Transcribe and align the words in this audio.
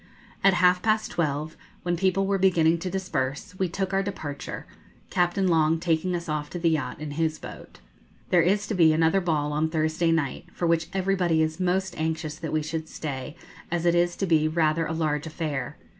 At 0.43 0.55
half 0.55 0.81
past 0.81 1.11
twelve, 1.11 1.55
when 1.83 1.95
people 1.95 2.25
were 2.25 2.39
beginning 2.39 2.79
to 2.79 2.89
disperse, 2.89 3.53
we 3.59 3.69
took 3.69 3.93
our 3.93 4.01
departure, 4.01 4.65
Captain 5.11 5.47
Long 5.47 5.79
taking 5.79 6.15
us 6.15 6.27
off 6.27 6.49
to 6.49 6.57
the 6.57 6.71
yacht 6.71 6.99
in 6.99 7.11
his 7.11 7.37
boat. 7.37 7.81
There 8.31 8.41
is 8.41 8.65
to 8.65 8.73
be 8.73 8.93
another 8.93 9.21
ball 9.21 9.53
on 9.53 9.69
Thursday 9.69 10.11
night, 10.11 10.45
for 10.53 10.65
which 10.65 10.87
everybody 10.91 11.43
is 11.43 11.59
most 11.59 11.93
anxious 11.99 12.33
that 12.37 12.51
we 12.51 12.63
should 12.63 12.89
stay, 12.89 13.35
as 13.69 13.85
it 13.85 13.93
is 13.93 14.15
to 14.15 14.25
be 14.25 14.47
rather 14.47 14.87
a 14.87 14.91
large 14.93 15.27
affair. 15.27 15.77